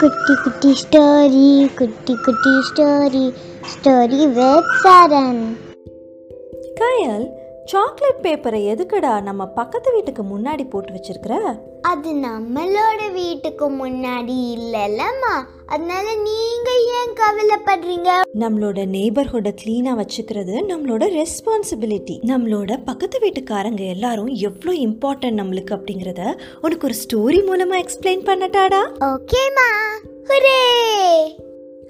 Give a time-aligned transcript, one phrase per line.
[0.00, 3.32] குட்டி குட்டி ஸ்டோரி குட்டி குட்டி story
[3.72, 5.44] story with Charan
[6.80, 11.56] Kayal chocolate பேப்பரை எதுக்குடா நம்ம பக்கத்து வீட்டுக்கு முன்னாடி போட்டு வச்சிருக்கிற?
[11.80, 15.34] அது நம்மளோட வீட்டுக்கு முன்னாடி இல்லைல்லம்மா
[15.66, 18.10] அதனால நீங்க ஏன் கவலைப்படுறீங்க?
[18.34, 26.86] நம்மளோட நெய்பர்ஹுட்டை க்ளீனாக வச்சுக்கிறது நம்மளோட ரெஸ்பான்சிபிலிட்டி நம்மளோட பக்கத்து வீட்டுக்காரங்க எல்லாரும் எவ்வளோ இம்பார்ட்டன்ட் நம்மளுக்கு அப்படிங்கிறத உனக்கு
[26.86, 28.82] ஒரு ஸ்டோரி மூலமாக எக்ஸ்பிளைன் பண்ணட்டாடா?
[28.98, 29.68] ஓகேம்மா
[30.24, 30.60] ஹுரே.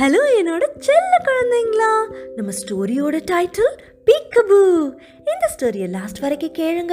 [0.00, 2.14] ஹலோ என்னோட செல்ல குழந்தைங்களா?
[2.36, 3.76] நம்ம ஸ்டோரியோட டைட்டில்
[4.06, 4.82] பீக்கபு
[5.18, 6.92] இந்த ஸ்டோரியை லாஸ்ட் வரைக்கும் கேளுங்க.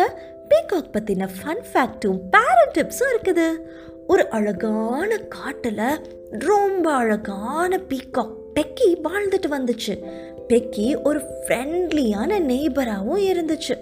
[0.49, 3.59] பீகாக் பற்றின ஃபன் ஃபேக்ட்டும் பேரண்ட் டிப்ஸும் இருக்குது.
[4.07, 10.05] ஒரு அழகான காட்டில் ரொம்ப அழகான பீகாக் பெக்கி வாழ்ந்துட்டு வந்துச்சு.
[10.47, 13.81] பெக்கி ஒரு ஃப்ரெண்ட்லியான நெய்பராகவும் இருந்துச்சு.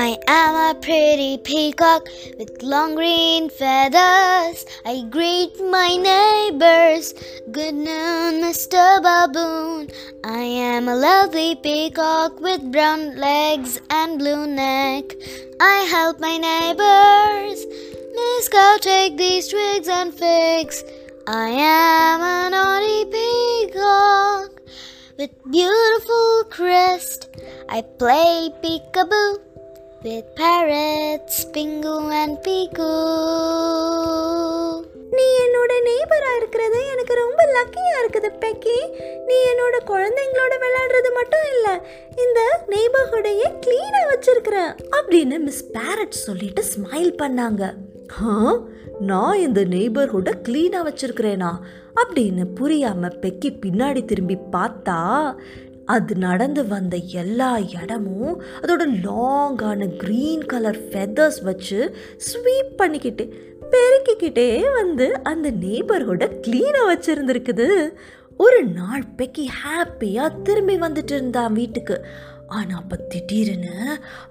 [0.00, 2.06] I am a pretty peacock
[2.38, 4.64] with long green feathers.
[4.86, 7.14] I greet my neighbors.
[7.50, 9.02] Good noon, Mr.
[9.02, 9.90] Baboon.
[10.22, 15.16] I am a lovely peacock with brown legs and blue neck.
[15.58, 17.66] I help my neighbors.
[18.14, 20.84] Miss Cow, take these twigs and figs.
[21.26, 24.62] I am a naughty peacock
[25.18, 27.28] with beautiful crest.
[27.68, 29.47] I play peekaboo
[30.04, 32.90] with parrots, Pingu and Piku.
[35.10, 38.78] நீ என்னோட நெய்பரா இருக்கிறது எனக்கு ரொம்ப லக்கியா இருக்குது Peggy.
[39.26, 47.12] நீ என்னோட குழந்தைங்களோட விளையாடுறது மட்டும் இல்ல இந்த நெய்பர்ஹுடையே கிளீனா வச்சிருக்கிற அப்படின்னு மிஸ் பேரட் சொல்லிட்டு ஸ்மைல்
[47.18, 47.74] பண்ணாங்க.
[49.00, 51.50] நான் இந்த நெய்பர்ஹுட்டை க்ளீனாக வச்சிருக்கிறேனா?
[51.96, 55.34] அப்படின்னு புரியாம பெக்கி பின்னாடி திரும்பி பார்த்தா
[55.94, 57.50] அது நடந்து வந்த எல்லா
[57.80, 61.78] இடமும் அதோட லாங்கான க்ரீன் கலர் ஃபெதர்ஸ் வச்சு
[62.28, 63.26] ஸ்வீப் பண்ணிக்கிட்டு
[63.72, 67.66] பெருக்கிக்கிட்டே வந்து அந்த நெய்பர்ஹுட்டை க்ளீனாக வச்சுருந்துருக்குது.
[68.36, 71.96] ஒரு நாள் பெக்கி ஹாப்பியாக திரும்பி வந்துட்டு இருந்தான் வீட்டுக்கு.
[72.48, 73.76] ஆனால் அப்போ திடீர்னு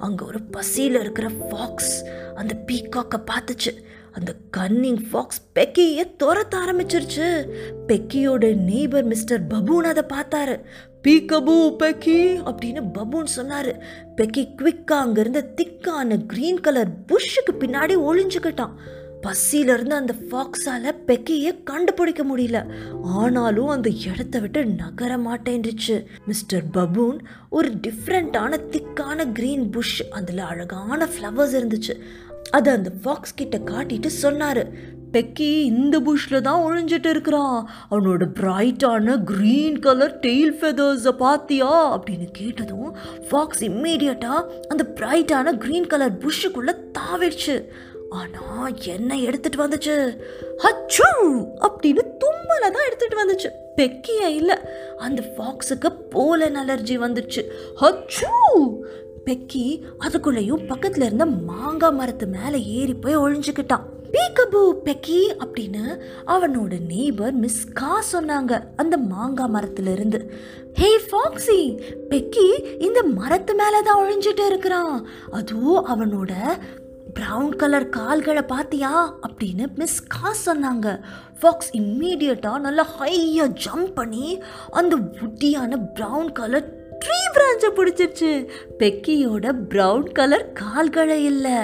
[0.06, 1.94] அங்கே ஒரு பசியில் இருக்கிற ஃபாக்ஸ்
[2.36, 3.74] அந்த பீகாக்கை பார்த்துச்சு.
[4.18, 7.48] அந்த கன்னிங் ஃபாக்ஸ் பெக்கியை துரத்த ஆரம்பிச்சிருச்சு.
[7.88, 10.62] பெக்கியோட நெய்பர் மிஸ்டர் பபூன் அதை பார்த்தாரு.
[11.04, 13.80] பீக்கபூ பெக்கி அப்படின்னு பபூன் சொன்னாரு.
[14.18, 18.72] பெக்கி குவிக்கா அங்கேருந்து திக்கான கிரீன் கலர் புஷ்ஷுக்கு பின்னாடி ஒளிஞ்சுக்கிட்டான்.
[19.28, 22.72] பசியில இருந்து அந்த ஃபாக்ஸால பெக்கியை கண்டுபிடிக்க முடியல.
[23.04, 26.06] ஆனாலும் அந்த இடத்த விட்டு நகர மாட்டேன்றுச்சு.
[26.26, 27.18] மிஸ்டர் பபூன்
[27.50, 31.96] ஒரு டிஃப்ரெண்ட்டான திக்கான கிரீன் புஷ் அதில் அழகான ஃப்ளவர்ஸ் இருந்துச்சு.
[32.52, 34.64] அதை அந்த ஃபாக்ஸ் கிட்ட காட்டிட்டு சொன்னாரு.
[35.12, 42.96] பெக்கி இந்த புஷ்ல தான் ஒழிஞ்சிட்டு இருக்கிறான் அவனோட பிரைட்டான கிரீன் கலர் டெய்ல் ஃபெதர்ஸை பார்த்தியா அப்படின்னு கேட்டதும்
[43.30, 47.66] ஃபாக்ஸ் இம்மீடியட்டாக அந்த பிரைட்டான கிரீன் கலர் புஷ்ஷுக்குள்ளே தாவிடுச்சு.
[48.10, 49.96] ஆனால் என்ன எடுத்துட்டு வந்துச்சு?
[50.64, 51.10] ஹச்சூ
[51.68, 53.50] அப்படின்னு தும்மலை தான் எடுத்துட்டு வந்துச்சு.
[53.78, 54.58] பெக்கியா இல்லை
[54.98, 57.44] அந்த ஃபாக்ஸுக்கு போலன் அலர்ஜி வந்துச்சு.
[57.82, 58.32] ஹச்சூ
[59.28, 59.66] பெக்கி
[60.06, 65.84] அதுக்குள்ளேயும் பக்கத்துல இருந்த மாங்காய் மரத்து மேலே ஏறி போய் ஒழிஞ்சுக்கிட்டான் பீக்கபூ பெக்கி அப்படின்னு
[66.34, 70.20] அவனோட நெய்பர் மிஸ் கா சொன்னாங்க அந்த மாங்காய் மரத்துல இருந்து.
[70.74, 71.60] ஹே ஃபாக்ஸி
[72.12, 74.96] பெக்கி இந்த மரத்து மேலே தான் ஒழிஞ்சிட்டு இருக்கிறான்.
[75.32, 76.34] அதுவும் அவனோட
[77.20, 78.94] ப்ரௌன் கலர் கால்களை பார்த்தியா
[79.28, 80.88] அப்படின்னு மிஸ் கா சொன்னாங்க.
[81.40, 84.28] ஃபாக்ஸ் இம்மீடியட்டாக நல்லா ஹையாக ஜம்ப் பண்ணி
[84.72, 84.96] அந்த
[85.26, 86.68] உட்டியான ப்ரௌன் கலர்
[87.04, 88.48] ட்ரீ பிரான்ச்சை பிடிச்சிருச்சு.
[88.80, 91.58] பெக்கியோட ப்ரௌன் கலர் கால்களை இல்லை.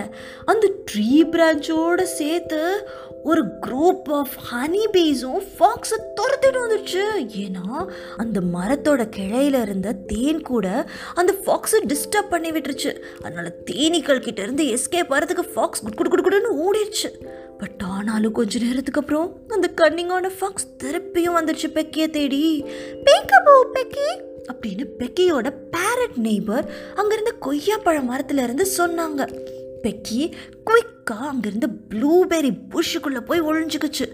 [0.45, 2.87] அந்த ட்ரீ பிரான்ச்சோட சேர்த்து
[3.23, 7.03] ஒரு குரூப் ஆஃப் ஹனி பீஸும் ஃபாக்ஸை துரத்திட்டு வந்துடுச்சு
[7.41, 12.91] ஏன்னா அந்த மரத்தோட கிளையில இருந்த தேன் கூட அந்த ஃபாக்ஸை டிஸ்டர்ப் பண்ணி விட்டுருச்சு.
[13.21, 17.09] அதனால தேனீக்கள் கிட்ட இருந்து எஸ்கேப் வரதுக்கு ஃபாக்ஸ் குட் குடு குடுன்னு ஓடிடுச்சு
[17.57, 22.65] பட் ஆனாலும் கொஞ்ச நேரத்துக்கு அப்புறம் அந்த கன்னிங்கான ஃபாக்ஸ் திருப்பியும் வந்துடுச்சு பெக்கியை தேடி.
[23.03, 24.31] பேக்கபோ பெக்கி.
[24.51, 29.51] அப்படின்னு பெக்கியோட பேரட் நெய்பர் அங்கேருந்து கொய்யாப்பழ மரத்துலேருந்து சொன்னாங்க.
[29.83, 30.33] பெக்கி
[30.69, 34.05] குயிக்கா அங்கேருந்து ப்ளூபெரி புஷ்ஷுக்குள்ளே போய் ஒழிஞ்சுக்குச்சு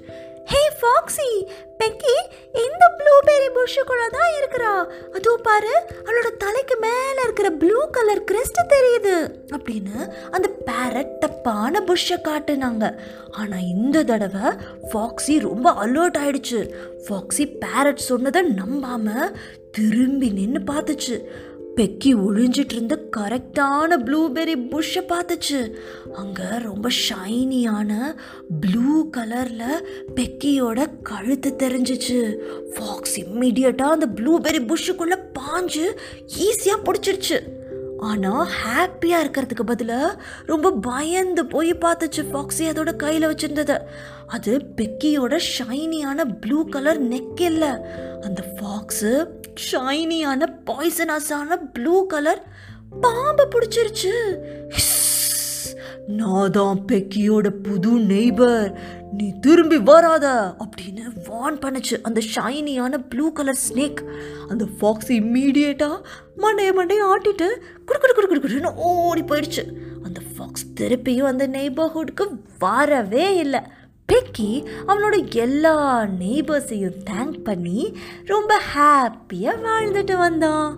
[0.51, 1.31] ஹே ஃபாக்ஸி
[1.79, 2.15] பெக்கி
[2.63, 4.71] இந்த ப்ளூபெரி புஷ்ஷுக்குள்ள தான் இருக்கிறா.
[5.17, 5.73] அதோ பாரு
[6.05, 9.15] அவளோட தலைக்கு மேலே இருக்கிற ப்ளூ கலர் கிறிஸ்ட் தெரியுது.
[9.55, 9.97] அப்படின்னு
[10.35, 12.87] அந்த பேரட் தப்பான புஷ்ஷை காட்டுனாங்க.
[13.39, 14.47] ஆனால் இந்த தடவை
[14.89, 16.61] ஃபாக்ஸி ரொம்ப அலர்ட் ஆயிடுச்சு.
[17.05, 19.35] ஃபாக்ஸி பேரட் சொன்னதை நம்பாமல்
[19.77, 21.17] திரும்பி நின்று பார்த்துச்சு.
[21.77, 25.59] பெக்கி ஒழிஞ்சிட்டு இருந்த கரெக்டான ப்ளூபெரி புஷ்ஷை பார்த்துச்சு.
[26.13, 27.91] அங்கே ரொம்ப ஷைனியான
[28.61, 29.85] ப்ளூ கலரில்
[30.15, 32.19] பெக்கியோட கழுத்து தெரிஞ்சிச்சு.
[32.73, 35.85] ஃபாக்ஸ் இம்மிடியட்டாக அந்த ப்ளூபெரி புஷ்ஷுக்குள்ளே பாஞ்சு
[36.47, 37.39] ஈஸியாக பிடிச்சிருச்சு.
[38.09, 43.77] ஆனால் ஹாப்பியாக இருக்கிறதுக்கு பதிலாக ரொம்ப பயந்து போய் பார்த்துச்சு ஃபாக்ஸி அதோட கையில் வச்சிருந்தது.
[44.27, 47.71] அது பெக்கியோட ஷைனியான ப்ளூ கலர் நெக் இல்லை.
[48.21, 49.11] அந்த ஃபாக்ஸு
[49.65, 52.41] ஷைனியான பாய்சனஸான ப்ளூ கலர்
[53.03, 54.13] பாம்பை பிடிச்சிருச்சு.
[56.19, 58.69] நான் தான் பெக்கியோட புது நெய்பர்
[59.17, 60.27] நீ திரும்பி வராத
[60.63, 64.01] அப்படின்னு வார்ன் பண்ணுச்சு அந்த ஷைனியான ப்ளூ கலர் ஸ்னேக்
[64.51, 65.97] அந்த ஃபாக்ஸ் இம்மீடியட்டாக
[66.43, 67.47] மண்டைய மண்டையை ஆட்டிட்டு
[67.87, 69.65] குடு குடு குடு குடுன்னு ஓடி போயிடுச்சு.
[70.05, 72.25] அந்த ஃபாக்ஸ் திருப்பியும் அந்த நெய்பர்ஹுட்க்கு
[72.65, 73.61] வரவே இல்லை.
[74.09, 74.51] பெக்கி
[74.87, 75.15] அவனோட
[75.45, 75.73] எல்லா
[76.19, 77.81] நெய்பர்ஸையும் தேங்க் பண்ணி
[78.25, 80.71] ரொம்ப ஹாப்பியாக வாழ்ந்துட்டு வந்தான்.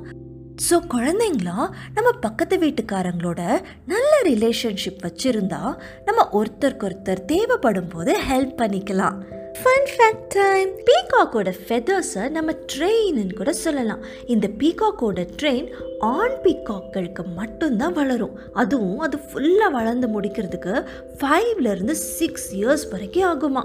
[0.70, 1.60] ஸோ குழந்தைங்களா
[1.96, 3.42] நம்ம பக்கத்து வீட்டுக்காரங்களோட
[3.86, 5.62] நல்ல ரிலேஷன்ஷிப் வச்சுருந்தா
[6.06, 9.18] நம்ம ஒருத்தருக்கு ஒருத்தர் தேவைப்படும் போது ஹெல்ப் பண்ணிக்கலாம்.
[9.62, 14.02] ஃபன் ஃபேக்ட் டைம் பீகாக்கோட ஃபெதர்ஸை நம்ம ட்ரெயின்னு கூட சொல்லலாம்.
[14.26, 15.68] இந்த பீகாக்கோட ட்ரெயின்
[16.00, 18.40] ஆண் பீகாக்களுக்கு மட்டும்தான் வளரும்.
[18.54, 20.86] அதுவும் அது ஃபுல்லாக வளர்ந்து முடிக்கிறதுக்கு
[21.20, 23.64] ஃபைவ்லேருந்து சிக்ஸ் இயர்ஸ் வரைக்கும் ஆகுமா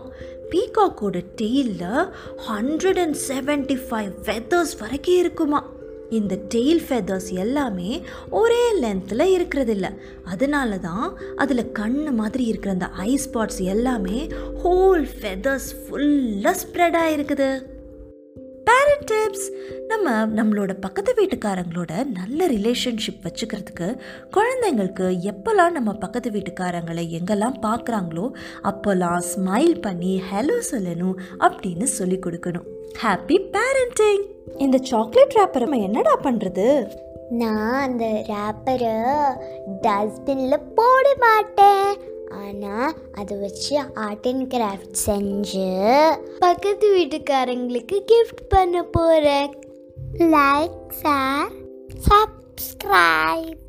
[0.50, 2.10] பீகாக்கோட டெய்லில்
[2.48, 5.62] hundred and seventy five feathers வரைக்கும் இருக்குமா
[6.10, 9.90] இந்த டெய்ல் ஃபெதர்ஸ் எல்லாமே ஒரே லென்த்தில் இருக்கிறதில்ல.
[10.24, 14.28] அதனால தான் அதில் கண்ணு மாதிரி இருக்கிற அந்த ஐ ஸ்பாட்ஸ் எல்லாமே
[14.62, 17.74] ஹோல் ஃபெதர்ஸ் ஃபுல்லாக ஸ்ப்ரெட் ஆகிருக்குது
[18.96, 19.46] பேரண்ட் டிப்ஸ்
[19.88, 23.88] நம்ம நம்மளோட பக்கத்து வீட்டுக்காரங்களோட நல்ல ரிலேஷன்ஷிப் வச்சுக்கிறதுக்கு
[24.36, 28.26] குழந்தைங்களுக்கு எப்போல்லாம் நம்ம பக்கத்து வீட்டுக்காரங்களை எங்கெல்லாம் பார்க்குறாங்களோ
[28.62, 32.66] அப்போல்லாம் ஸ்மைல் பண்ணி ஹலோ சொல்லணும் அப்படின்னு சொல்லி கொடுக்கணும்.
[33.02, 34.24] ஹாப்பி பேரண்டிங்
[34.58, 36.68] இந்த சாக்லேட் ரேப்பரை நம்ம என்னடா பண்ணுறது
[37.42, 38.96] நான் அந்த ரேப்பரை
[39.86, 41.90] டஸ்ட்பினில் போட மாட்டேன்.
[42.40, 45.68] ஆனால் அதை வச்சு ஆர்ட் அண்ட் கிராஃப்ட் செஞ்சு
[46.38, 49.52] பக்கத்து வீட்டுக்காரங்களுக்கு கிஃப்ட் பண்ண போகிறேன்
[50.30, 51.52] லைக் சார்
[52.08, 53.62] சப்ஸ்கிரைப்